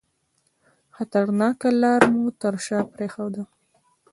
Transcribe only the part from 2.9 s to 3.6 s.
پرېښوده.